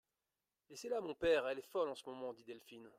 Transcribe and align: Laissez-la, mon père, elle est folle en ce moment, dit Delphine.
Laissez-la, 0.69 0.99
mon 0.99 1.13
père, 1.13 1.45
elle 1.47 1.59
est 1.59 1.61
folle 1.61 1.89
en 1.89 1.95
ce 1.95 2.09
moment, 2.09 2.33
dit 2.33 2.43
Delphine. 2.43 2.89